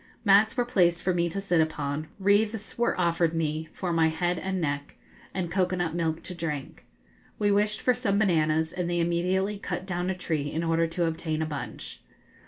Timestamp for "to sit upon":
1.29-2.07